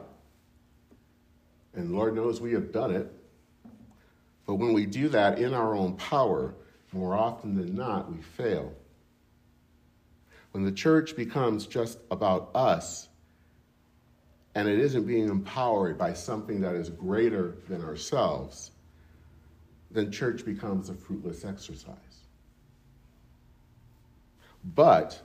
and 1.73 1.91
Lord 1.91 2.15
knows 2.15 2.41
we 2.41 2.53
have 2.53 2.71
done 2.71 2.91
it, 2.91 3.11
but 4.45 4.55
when 4.55 4.73
we 4.73 4.85
do 4.85 5.09
that 5.09 5.39
in 5.39 5.53
our 5.53 5.75
own 5.75 5.95
power, 5.95 6.55
more 6.91 7.15
often 7.15 7.55
than 7.55 7.75
not, 7.75 8.11
we 8.11 8.21
fail. 8.21 8.73
When 10.51 10.65
the 10.65 10.71
church 10.71 11.15
becomes 11.15 11.67
just 11.67 11.99
about 12.09 12.49
us, 12.55 13.07
and 14.55 14.67
it 14.67 14.79
isn't 14.79 15.05
being 15.05 15.29
empowered 15.29 15.97
by 15.97 16.13
something 16.13 16.61
that 16.61 16.73
is 16.73 16.89
greater 16.89 17.57
than 17.69 17.83
ourselves, 17.83 18.71
then 19.91 20.11
church 20.11 20.43
becomes 20.43 20.89
a 20.89 20.95
fruitless 20.95 21.45
exercise. 21.45 22.08
But 24.75 25.19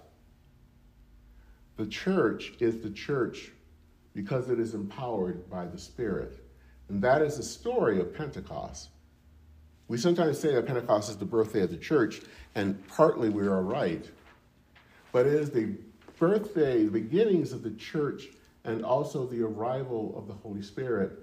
the 1.76 1.86
church 1.86 2.52
is 2.60 2.82
the 2.82 2.90
church 2.90 3.50
because 4.14 4.48
it 4.48 4.60
is 4.60 4.74
empowered 4.74 5.50
by 5.50 5.66
the 5.66 5.78
Spirit. 5.78 6.38
And 6.88 7.02
that 7.02 7.22
is 7.22 7.36
the 7.36 7.42
story 7.42 8.00
of 8.00 8.14
Pentecost. 8.14 8.90
We 9.88 9.98
sometimes 9.98 10.38
say 10.38 10.54
that 10.54 10.66
Pentecost 10.66 11.10
is 11.10 11.16
the 11.16 11.24
birthday 11.24 11.62
of 11.62 11.70
the 11.70 11.76
church, 11.76 12.20
and 12.54 12.86
partly 12.88 13.28
we 13.28 13.46
are 13.46 13.62
right. 13.62 14.08
But 15.12 15.26
it 15.26 15.34
is 15.34 15.50
the 15.50 15.76
birthday, 16.18 16.84
the 16.84 16.90
beginnings 16.90 17.52
of 17.52 17.62
the 17.62 17.72
church, 17.72 18.28
and 18.64 18.84
also 18.84 19.26
the 19.26 19.42
arrival 19.42 20.14
of 20.16 20.26
the 20.26 20.34
Holy 20.34 20.62
Spirit 20.62 21.18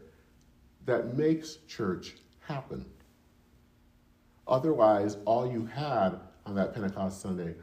that 0.86 1.18
makes 1.18 1.58
church 1.68 2.16
happen. 2.42 2.86
Otherwise, 4.48 5.18
all 5.26 5.52
you 5.52 5.66
had 5.66 6.20
on 6.46 6.56
that 6.56 6.74
Pentecost 6.74 7.22
Sunday 7.22 7.56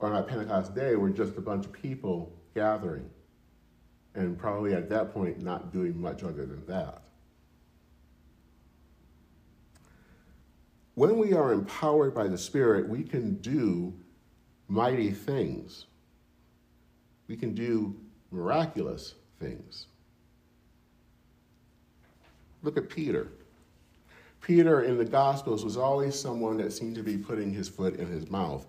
on 0.00 0.24
Pentecost 0.24 0.74
day 0.74 0.94
were 0.94 1.10
just 1.10 1.36
a 1.36 1.40
bunch 1.40 1.66
of 1.66 1.72
people 1.72 2.32
gathering, 2.54 3.08
and 4.14 4.38
probably 4.38 4.74
at 4.74 4.88
that 4.90 5.12
point 5.12 5.42
not 5.42 5.72
doing 5.72 6.00
much 6.00 6.22
other 6.22 6.46
than 6.46 6.64
that. 6.66 7.02
When 10.94 11.18
we 11.18 11.32
are 11.32 11.52
empowered 11.52 12.14
by 12.14 12.26
the 12.26 12.38
Spirit, 12.38 12.88
we 12.88 13.04
can 13.04 13.36
do 13.36 13.94
mighty 14.66 15.12
things. 15.12 15.86
We 17.28 17.36
can 17.36 17.54
do 17.54 17.94
miraculous 18.30 19.14
things. 19.38 19.86
Look 22.62 22.76
at 22.76 22.88
Peter. 22.88 23.28
Peter 24.40 24.82
in 24.82 24.96
the 24.96 25.04
Gospels 25.04 25.64
was 25.64 25.76
always 25.76 26.18
someone 26.18 26.56
that 26.56 26.72
seemed 26.72 26.96
to 26.96 27.02
be 27.02 27.16
putting 27.16 27.52
his 27.52 27.68
foot 27.68 27.96
in 27.96 28.06
his 28.06 28.30
mouth. 28.30 28.66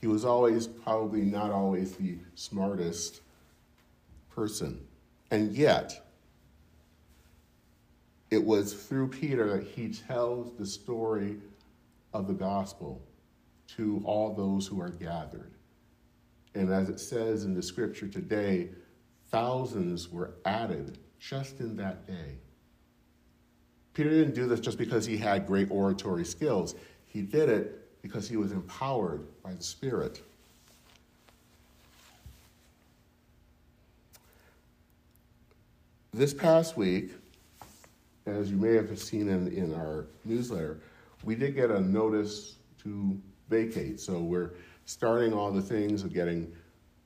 He 0.00 0.06
was 0.06 0.24
always 0.24 0.66
probably 0.66 1.22
not 1.22 1.50
always 1.50 1.96
the 1.96 2.16
smartest 2.34 3.20
person. 4.30 4.86
And 5.30 5.52
yet, 5.52 6.06
it 8.30 8.42
was 8.42 8.72
through 8.72 9.08
Peter 9.08 9.58
that 9.58 9.66
he 9.66 9.88
tells 9.90 10.56
the 10.56 10.66
story 10.66 11.36
of 12.14 12.26
the 12.26 12.32
gospel 12.32 13.02
to 13.76 14.02
all 14.04 14.34
those 14.34 14.66
who 14.66 14.80
are 14.80 14.90
gathered. 14.90 15.52
And 16.54 16.72
as 16.72 16.88
it 16.88 16.98
says 16.98 17.44
in 17.44 17.54
the 17.54 17.62
scripture 17.62 18.08
today, 18.08 18.70
thousands 19.30 20.08
were 20.08 20.34
added 20.44 20.98
just 21.18 21.60
in 21.60 21.76
that 21.76 22.06
day. 22.06 22.38
Peter 23.92 24.10
didn't 24.10 24.34
do 24.34 24.46
this 24.46 24.60
just 24.60 24.78
because 24.78 25.04
he 25.04 25.16
had 25.16 25.46
great 25.46 25.70
oratory 25.70 26.24
skills. 26.24 26.74
He 27.06 27.22
did 27.22 27.48
it 27.48 27.89
because 28.02 28.28
he 28.28 28.36
was 28.36 28.52
empowered 28.52 29.26
by 29.42 29.52
the 29.52 29.62
Spirit. 29.62 30.22
This 36.12 36.34
past 36.34 36.76
week, 36.76 37.12
as 38.26 38.50
you 38.50 38.56
may 38.56 38.74
have 38.74 38.98
seen 38.98 39.28
in, 39.28 39.48
in 39.48 39.74
our 39.74 40.06
newsletter, 40.24 40.80
we 41.24 41.34
did 41.34 41.54
get 41.54 41.70
a 41.70 41.80
notice 41.80 42.56
to 42.82 43.18
vacate. 43.48 44.00
So 44.00 44.18
we're 44.18 44.52
starting 44.86 45.32
all 45.32 45.52
the 45.52 45.62
things 45.62 46.02
of 46.02 46.12
getting, 46.12 46.52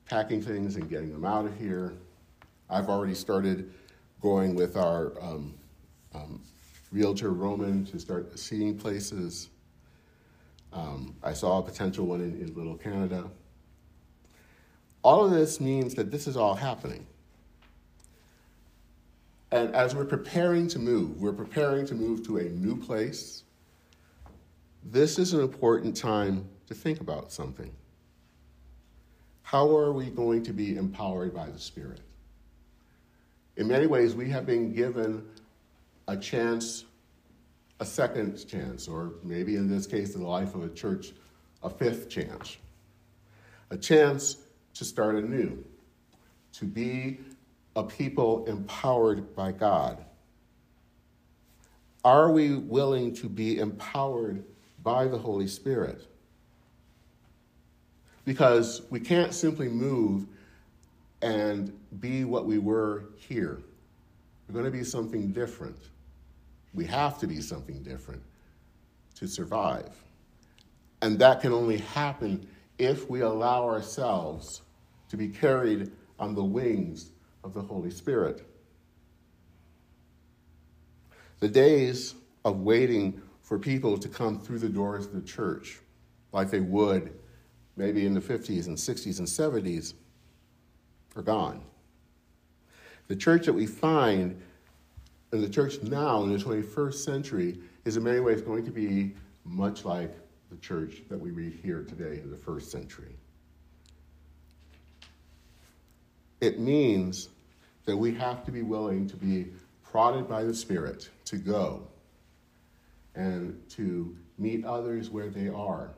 packing 0.09 0.41
things 0.41 0.75
and 0.75 0.89
getting 0.89 1.11
them 1.11 1.25
out 1.25 1.45
of 1.45 1.57
here. 1.57 1.93
I've 2.69 2.89
already 2.89 3.13
started 3.13 3.71
going 4.21 4.55
with 4.55 4.75
our 4.75 5.13
um, 5.21 5.53
um, 6.15 6.41
realtor 6.91 7.31
Roman 7.31 7.85
to 7.85 7.99
start 7.99 8.39
seeing 8.39 8.77
places. 8.77 9.49
Um, 10.75 11.15
I 11.23 11.33
saw 11.33 11.59
a 11.59 11.63
potential 11.63 12.05
one 12.05 12.21
in, 12.21 12.39
in 12.39 12.53
Little 12.53 12.75
Canada. 12.75 13.29
All 15.03 15.23
of 15.23 15.31
this 15.31 15.61
means 15.61 15.95
that 15.95 16.11
this 16.11 16.27
is 16.27 16.35
all 16.35 16.53
happening. 16.53 17.07
And 19.51 19.73
as 19.73 19.95
we're 19.95 20.05
preparing 20.05 20.67
to 20.69 20.79
move, 20.79 21.21
we're 21.21 21.31
preparing 21.31 21.85
to 21.87 21.95
move 21.95 22.25
to 22.27 22.37
a 22.37 22.43
new 22.43 22.75
place. 22.75 23.43
This 24.83 25.17
is 25.17 25.33
an 25.33 25.39
important 25.39 25.95
time 25.95 26.47
to 26.67 26.73
think 26.73 26.99
about 26.99 27.31
something. 27.31 27.71
How 29.43 29.77
are 29.77 29.93
we 29.93 30.09
going 30.09 30.43
to 30.43 30.53
be 30.53 30.75
empowered 30.75 31.33
by 31.33 31.49
the 31.49 31.59
Spirit? 31.59 32.01
In 33.57 33.67
many 33.67 33.87
ways, 33.87 34.15
we 34.15 34.29
have 34.29 34.45
been 34.45 34.73
given 34.73 35.23
a 36.07 36.17
chance, 36.17 36.84
a 37.79 37.85
second 37.85 38.47
chance, 38.47 38.87
or 38.87 39.13
maybe 39.23 39.55
in 39.55 39.69
this 39.69 39.85
case, 39.85 40.15
in 40.15 40.21
the 40.21 40.27
life 40.27 40.55
of 40.55 40.63
a 40.63 40.69
church, 40.69 41.11
a 41.63 41.69
fifth 41.69 42.09
chance. 42.09 42.57
A 43.69 43.77
chance 43.77 44.37
to 44.75 44.85
start 44.85 45.15
anew, 45.15 45.63
to 46.53 46.65
be 46.65 47.19
a 47.75 47.83
people 47.83 48.45
empowered 48.45 49.35
by 49.35 49.51
God? 49.51 50.03
Are 52.03 52.31
we 52.31 52.55
willing 52.55 53.13
to 53.15 53.27
be 53.27 53.59
empowered 53.59 54.43
by 54.83 55.07
the 55.07 55.17
Holy 55.17 55.47
Spirit? 55.47 56.07
Because 58.23 58.81
we 58.89 58.99
can't 58.99 59.33
simply 59.33 59.67
move 59.67 60.25
and 61.21 61.77
be 61.99 62.23
what 62.23 62.45
we 62.45 62.59
were 62.59 63.05
here. 63.17 63.61
We're 64.47 64.53
going 64.53 64.65
to 64.65 64.71
be 64.71 64.83
something 64.83 65.31
different. 65.31 65.77
We 66.75 66.85
have 66.85 67.17
to 67.19 67.27
be 67.27 67.41
something 67.41 67.81
different 67.81 68.21
to 69.15 69.27
survive. 69.27 69.89
And 71.01 71.17
that 71.19 71.41
can 71.41 71.53
only 71.53 71.77
happen 71.77 72.47
if 72.77 73.09
we 73.09 73.21
allow 73.21 73.63
ourselves 73.63 74.61
to 75.09 75.17
be 75.17 75.29
carried 75.29 75.91
on 76.19 76.35
the 76.35 76.43
wings 76.43 77.11
of 77.43 77.53
the 77.53 77.61
Holy 77.61 77.91
Spirit. 77.91 78.45
The 81.39 81.47
days 81.47 82.15
of 82.43 82.61
waiting 82.61 83.21
for 83.41 83.57
people 83.57 83.97
to 83.97 84.09
come 84.09 84.39
through 84.39 84.59
the 84.59 84.69
doors 84.69 85.05
of 85.05 85.13
the 85.13 85.21
church, 85.21 85.79
like 86.31 86.49
they 86.49 86.59
would 86.59 87.13
maybe 87.77 88.05
in 88.05 88.13
the 88.13 88.21
50s 88.21 88.67
and 88.67 88.77
60s 88.77 89.19
and 89.19 89.27
70s, 89.27 89.93
are 91.15 91.21
gone. 91.21 91.61
The 93.07 93.15
church 93.15 93.45
that 93.45 93.53
we 93.53 93.67
find 93.67 94.41
in 95.35 95.41
the 95.41 95.49
church 95.49 95.81
now 95.83 96.23
in 96.23 96.31
the 96.31 96.43
21st 96.43 96.93
century 96.93 97.59
is 97.83 97.97
in 97.97 98.03
many 98.03 98.19
ways 98.19 98.41
going 98.41 98.65
to 98.65 98.71
be 98.71 99.13
much 99.43 99.85
like 99.85 100.15
the 100.49 100.55
church 100.57 101.03
that 101.09 101.19
we 101.19 101.29
read 101.31 101.59
here 101.61 101.83
today 101.83 102.21
in 102.21 102.31
the 102.31 102.37
first 102.37 102.71
century. 102.71 103.15
It 106.39 106.59
means 106.59 107.29
that 107.85 107.97
we 107.97 108.13
have 108.15 108.45
to 108.45 108.51
be 108.51 108.61
willing 108.61 109.07
to 109.07 109.17
be 109.17 109.47
prodded 109.83 110.27
by 110.27 110.43
the 110.43 110.53
Spirit 110.53 111.09
to 111.25 111.37
go 111.37 111.87
and 113.13 113.61
to 113.71 114.15
meet 114.37 114.65
others 114.65 115.09
where 115.09 115.29
they 115.29 115.49
are 115.49 115.91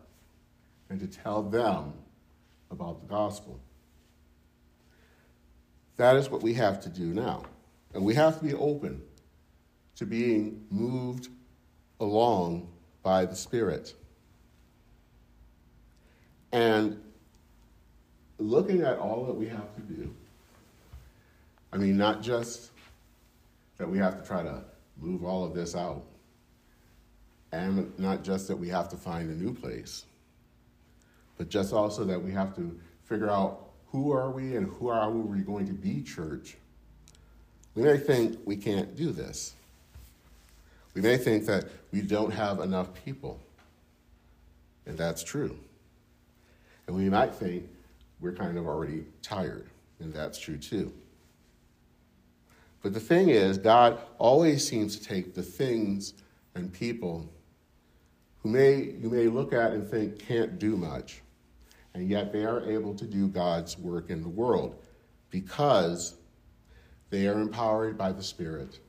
and 0.89 1.00
to 1.00 1.08
tell 1.08 1.43
them 1.43 1.93
about 2.71 3.02
the 3.02 3.08
gospel. 3.08 3.60
That 5.97 6.15
is 6.15 6.30
what 6.30 6.41
we 6.41 6.54
have 6.56 6.82
to 6.82 6.89
do 6.89 7.13
now. 7.13 7.43
And 7.93 8.04
we 8.04 8.13
have 8.15 8.38
to 8.39 8.43
be 8.43 8.54
open 8.54 9.02
to 9.97 10.05
being 10.05 10.63
moved 10.69 11.29
along 11.99 12.67
by 13.03 13.25
the 13.25 13.36
Spirit. 13.36 13.93
And 16.51 17.01
looking 18.38 18.81
at 18.81 18.97
all 18.99 19.25
that 19.25 19.33
we 19.33 19.47
have 19.47 19.75
to 19.75 19.81
do, 19.81 20.13
I 21.73 21.77
mean, 21.77 21.97
not 21.97 22.21
just 22.21 22.71
that 23.77 23.89
we 23.89 23.97
have 23.97 24.21
to 24.21 24.25
try 24.25 24.43
to 24.43 24.63
move 24.99 25.23
all 25.23 25.43
of 25.43 25.53
this 25.53 25.75
out, 25.75 26.03
and 27.51 27.97
not 27.99 28.23
just 28.23 28.47
that 28.47 28.55
we 28.55 28.69
have 28.69 28.89
to 28.89 28.97
find 28.97 29.29
a 29.29 29.33
new 29.33 29.53
place, 29.53 30.05
but 31.38 31.49
just 31.49 31.73
also 31.73 32.03
that 32.05 32.21
we 32.21 32.31
have 32.31 32.55
to 32.55 32.79
figure 33.03 33.29
out 33.29 33.69
who 33.88 34.12
are 34.12 34.31
we 34.31 34.55
and 34.55 34.67
who 34.73 34.89
are 34.89 35.10
we 35.10 35.41
going 35.41 35.65
to 35.65 35.73
be 35.73 36.01
church. 36.01 36.57
We 37.73 37.83
may 37.83 37.97
think 37.97 38.39
we 38.45 38.57
can't 38.57 38.95
do 38.95 39.12
this. 39.12 39.53
We 40.97 41.03
may 41.03 41.17
think 41.17 41.45
that 41.45 41.65
we 41.91 42.01
don't 42.01 42.33
have 42.33 42.60
enough 42.60 42.91
people, 43.05 43.39
and 44.88 44.97
that's 44.97 45.23
true. 45.23 45.55
And 46.88 46.95
we 46.95 47.07
might 47.07 47.36
think 47.36 47.69
we're 48.19 48.33
kind 48.33 48.57
of 48.57 48.65
already 48.65 49.05
tired, 49.21 49.69
and 49.99 50.12
that's 50.12 50.39
true 50.39 50.57
too. 50.57 50.91
But 52.81 52.95
the 52.95 52.99
thing 52.99 53.29
is, 53.29 53.60
God 53.60 53.99
always 54.17 54.67
seems 54.67 54.97
to 54.97 55.03
take 55.03 55.36
the 55.36 55.43
things 55.43 56.15
and 56.55 56.73
people 56.73 57.29
who 58.39 58.49
may 58.49 58.95
you 58.99 59.12
may 59.12 59.27
look 59.27 59.53
at 59.53 59.73
and 59.73 59.88
think 59.88 60.17
can't 60.17 60.57
do 60.57 60.75
much, 60.75 61.21
and 61.93 62.10
yet 62.10 62.33
they 62.33 62.43
are 62.43 62.67
able 62.67 62.95
to 62.95 63.05
do 63.05 63.27
God's 63.27 63.77
work 63.77 64.10
in 64.10 64.23
the 64.23 64.29
world 64.29 64.83
because 65.29 66.15
they 67.12 67.27
are 67.27 67.39
empowered 67.39 67.99
by 67.99 68.12
the 68.12 68.23
Spirit. 68.23 68.79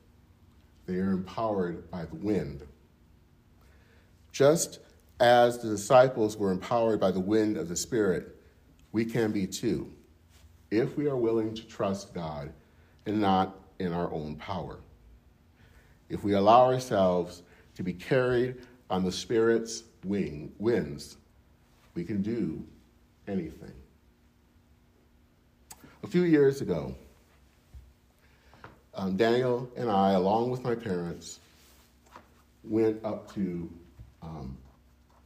They 0.89 0.95
are 0.95 1.11
empowered 1.11 1.91
by 1.91 2.05
the 2.05 2.15
wind. 2.15 2.65
Just 4.31 4.79
as 5.19 5.59
the 5.59 5.69
disciples 5.69 6.35
were 6.35 6.49
empowered 6.49 6.99
by 6.99 7.11
the 7.11 7.19
wind 7.19 7.57
of 7.57 7.69
the 7.69 7.75
Spirit, 7.75 8.35
we 8.91 9.05
can 9.05 9.31
be 9.31 9.45
too, 9.45 9.93
if 10.71 10.97
we 10.97 11.05
are 11.05 11.15
willing 11.15 11.53
to 11.53 11.67
trust 11.67 12.15
God 12.15 12.51
and 13.05 13.21
not 13.21 13.55
in 13.77 13.93
our 13.93 14.11
own 14.11 14.35
power. 14.37 14.79
If 16.09 16.23
we 16.23 16.33
allow 16.33 16.65
ourselves 16.65 17.43
to 17.75 17.83
be 17.83 17.93
carried 17.93 18.55
on 18.89 19.03
the 19.03 19.11
Spirit's 19.11 19.83
wing, 20.03 20.51
winds, 20.57 21.17
we 21.93 22.03
can 22.03 22.23
do 22.23 22.65
anything. 23.27 23.73
A 26.01 26.07
few 26.07 26.23
years 26.23 26.61
ago, 26.61 26.95
um, 28.99 29.15
Daniel 29.15 29.69
and 29.77 29.89
I, 29.89 30.11
along 30.11 30.51
with 30.51 30.61
my 30.63 30.75
parents, 30.75 31.39
went 32.65 33.03
up 33.05 33.33
to 33.33 33.71
um, 34.21 34.57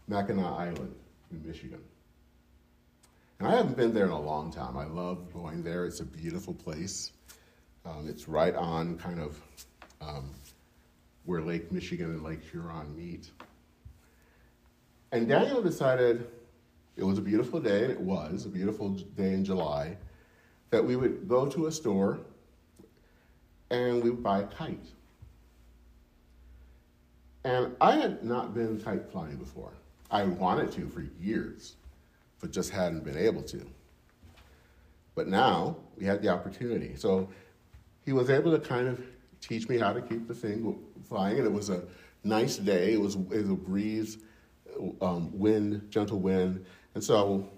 Mackinac 0.08 0.46
Island 0.46 0.94
in 1.32 1.46
Michigan. 1.46 1.82
And 3.40 3.48
I 3.48 3.56
haven't 3.56 3.76
been 3.76 3.92
there 3.92 4.06
in 4.06 4.12
a 4.12 4.22
long 4.22 4.52
time. 4.52 4.78
I 4.78 4.86
love 4.86 5.34
going 5.34 5.64
there. 5.64 5.86
It's 5.86 6.02
a 6.02 6.06
beautiful 6.06 6.54
place. 6.54 7.14
Um, 7.84 8.08
it's 8.08 8.28
right 8.28 8.54
on 8.54 8.96
kind 8.98 9.20
of 9.20 9.42
um, 10.02 10.30
where 11.26 11.42
Lake 11.42 11.72
Michigan 11.72 12.12
and 12.12 12.24
Lake 12.24 12.44
Huron 12.52 12.96
meet. 12.96 13.32
And 15.12 15.28
Daniel 15.28 15.64
decided 15.64 16.28
it 16.96 17.04
was 17.04 17.18
a 17.18 17.22
beautiful 17.22 17.60
day, 17.60 17.86
and 17.86 17.92
it 17.92 18.00
was 18.00 18.46
a 18.46 18.50
beautiful 18.50 18.90
day 18.90 19.34
in 19.34 19.44
July, 19.44 19.98
that 20.70 20.86
we 20.86 20.96
would 20.96 21.28
go 21.28 21.48
to 21.48 21.66
a 21.66 21.72
store 21.72 22.20
and 23.74 24.04
we 24.04 24.12
would 24.12 24.24
buy 24.24 24.42
a 24.42 24.48
kite. 24.48 24.88
And 27.44 27.76
I 27.82 27.96
had 27.96 28.24
not 28.24 28.54
been 28.54 28.80
kite 28.80 29.12
flying 29.12 29.36
before. 29.38 29.72
I 30.12 30.24
wanted 30.24 30.72
to 30.74 30.88
for 30.88 31.04
years, 31.20 31.76
but 32.40 32.52
just 32.52 32.70
hadn't 32.70 33.04
been 33.04 33.18
able 33.18 33.42
to. 33.44 33.66
But 35.16 35.28
now 35.28 35.76
we 35.98 36.06
had 36.06 36.22
the 36.22 36.30
opportunity. 36.30 36.96
So 36.96 37.30
he 38.06 38.14
was 38.14 38.30
able 38.30 38.52
to 38.52 38.60
kind 38.60 38.88
of 38.88 39.02
teach 39.42 39.68
me 39.68 39.78
how 39.78 39.92
to 39.92 40.02
keep 40.02 40.28
the 40.28 40.36
thing 40.36 40.80
flying, 41.10 41.40
and 41.40 41.46
it 41.46 41.52
was 41.52 41.70
a 41.70 41.84
nice 42.24 42.58
day. 42.58 42.94
It 42.94 43.02
was, 43.02 43.16
it 43.16 43.30
was 43.30 43.50
a 43.50 43.56
breeze, 43.56 44.20
um, 45.02 45.38
wind, 45.38 45.88
gentle 45.90 46.20
wind, 46.20 46.66
and 46.96 47.04
so 47.04 47.50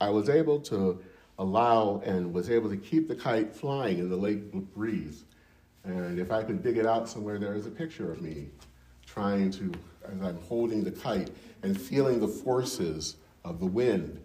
I 0.00 0.10
was 0.10 0.28
able 0.28 0.60
to 0.60 1.02
allow 1.38 2.02
and 2.04 2.32
was 2.32 2.50
able 2.50 2.68
to 2.68 2.76
keep 2.76 3.08
the 3.08 3.14
kite 3.14 3.54
flying 3.54 3.98
in 3.98 4.10
the 4.10 4.16
lake 4.16 4.52
breeze. 4.74 5.24
And 5.88 6.18
if 6.18 6.30
I 6.30 6.42
could 6.42 6.62
dig 6.62 6.76
it 6.76 6.84
out 6.84 7.08
somewhere, 7.08 7.38
there 7.38 7.54
is 7.54 7.66
a 7.66 7.70
picture 7.70 8.12
of 8.12 8.20
me 8.20 8.48
trying 9.06 9.50
to, 9.52 9.72
as 10.04 10.20
I'm 10.20 10.38
holding 10.42 10.84
the 10.84 10.90
kite 10.90 11.30
and 11.62 11.80
feeling 11.80 12.20
the 12.20 12.28
forces 12.28 13.16
of 13.42 13.58
the 13.58 13.66
wind 13.66 14.22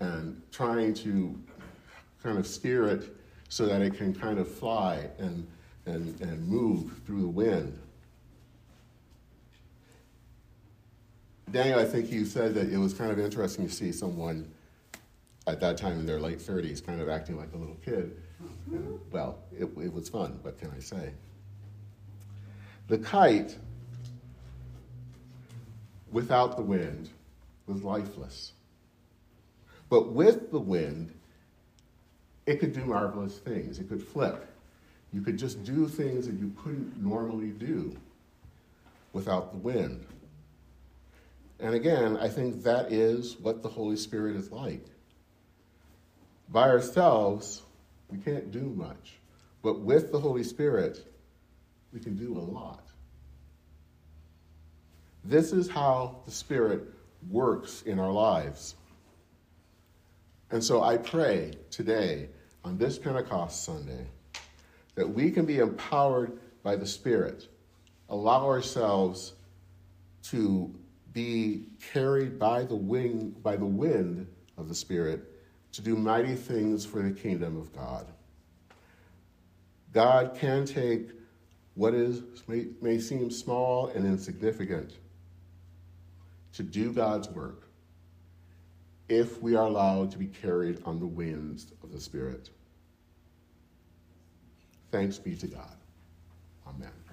and 0.00 0.42
trying 0.50 0.94
to 0.94 1.38
kind 2.20 2.36
of 2.36 2.46
steer 2.48 2.88
it 2.88 3.16
so 3.48 3.66
that 3.66 3.80
it 3.80 3.94
can 3.94 4.12
kind 4.12 4.40
of 4.40 4.52
fly 4.52 5.08
and, 5.18 5.46
and, 5.86 6.20
and 6.20 6.46
move 6.48 7.00
through 7.06 7.20
the 7.20 7.28
wind. 7.28 7.78
Daniel, 11.52 11.78
I 11.78 11.84
think 11.84 12.10
you 12.10 12.26
said 12.26 12.54
that 12.54 12.70
it 12.70 12.76
was 12.76 12.92
kind 12.92 13.12
of 13.12 13.20
interesting 13.20 13.68
to 13.68 13.72
see 13.72 13.92
someone 13.92 14.50
at 15.46 15.60
that 15.60 15.78
time 15.78 16.00
in 16.00 16.06
their 16.06 16.18
late 16.18 16.40
30s 16.40 16.84
kind 16.84 17.00
of 17.00 17.08
acting 17.08 17.38
like 17.38 17.52
a 17.54 17.56
little 17.56 17.78
kid. 17.84 18.20
Well, 19.10 19.38
it, 19.58 19.64
it 19.64 19.92
was 19.92 20.08
fun, 20.08 20.38
what 20.42 20.58
can 20.58 20.70
I 20.76 20.80
say? 20.80 21.12
The 22.88 22.98
kite, 22.98 23.56
without 26.10 26.56
the 26.56 26.62
wind, 26.62 27.10
was 27.66 27.82
lifeless. 27.82 28.52
But 29.88 30.12
with 30.12 30.50
the 30.50 30.58
wind, 30.58 31.14
it 32.46 32.60
could 32.60 32.72
do 32.72 32.84
marvelous 32.84 33.38
things. 33.38 33.78
It 33.78 33.88
could 33.88 34.02
flip. 34.02 34.46
You 35.12 35.22
could 35.22 35.38
just 35.38 35.64
do 35.64 35.88
things 35.88 36.26
that 36.26 36.36
you 36.36 36.52
couldn't 36.62 37.02
normally 37.02 37.50
do 37.50 37.96
without 39.12 39.52
the 39.52 39.58
wind. 39.58 40.06
And 41.60 41.74
again, 41.74 42.16
I 42.16 42.28
think 42.28 42.62
that 42.62 42.92
is 42.92 43.36
what 43.38 43.62
the 43.62 43.68
Holy 43.68 43.96
Spirit 43.96 44.36
is 44.36 44.52
like. 44.52 44.84
By 46.50 46.68
ourselves, 46.68 47.62
we 48.10 48.18
can't 48.18 48.50
do 48.50 48.72
much. 48.76 49.18
But 49.62 49.80
with 49.80 50.12
the 50.12 50.20
Holy 50.20 50.44
Spirit, 50.44 51.04
we 51.92 52.00
can 52.00 52.16
do 52.16 52.36
a 52.36 52.40
lot. 52.40 52.86
This 55.24 55.52
is 55.52 55.68
how 55.68 56.20
the 56.24 56.30
Spirit 56.30 56.82
works 57.30 57.82
in 57.82 57.98
our 57.98 58.12
lives. 58.12 58.76
And 60.50 60.62
so 60.62 60.82
I 60.82 60.96
pray 60.96 61.52
today, 61.70 62.28
on 62.64 62.78
this 62.78 62.98
Pentecost 62.98 63.64
Sunday, 63.64 64.06
that 64.94 65.08
we 65.08 65.30
can 65.30 65.44
be 65.44 65.58
empowered 65.58 66.38
by 66.62 66.76
the 66.76 66.86
Spirit, 66.86 67.48
allow 68.08 68.46
ourselves 68.46 69.34
to 70.24 70.74
be 71.12 71.66
carried 71.92 72.38
by 72.38 72.64
the 72.64 72.74
wing, 72.74 73.34
by 73.42 73.56
the 73.56 73.66
wind 73.66 74.26
of 74.56 74.68
the 74.68 74.74
Spirit, 74.74 75.27
to 75.72 75.82
do 75.82 75.96
mighty 75.96 76.34
things 76.34 76.84
for 76.84 77.02
the 77.02 77.10
kingdom 77.10 77.56
of 77.56 77.74
God. 77.74 78.06
God 79.92 80.36
can 80.38 80.64
take 80.64 81.10
what 81.74 81.94
is 81.94 82.22
may, 82.46 82.66
may 82.80 82.98
seem 82.98 83.30
small 83.30 83.88
and 83.88 84.04
insignificant 84.04 84.94
to 86.54 86.62
do 86.62 86.92
God's 86.92 87.28
work 87.28 87.68
if 89.08 89.40
we 89.40 89.54
are 89.54 89.66
allowed 89.66 90.10
to 90.10 90.18
be 90.18 90.26
carried 90.26 90.82
on 90.84 90.98
the 90.98 91.06
winds 91.06 91.72
of 91.82 91.92
the 91.92 92.00
Spirit. 92.00 92.50
Thanks 94.90 95.18
be 95.18 95.36
to 95.36 95.46
God. 95.46 95.76
Amen. 96.66 97.07